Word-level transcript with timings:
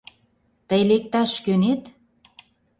Тый 0.67 0.81
лекташ 0.89 1.31
кӧнет? 1.45 1.81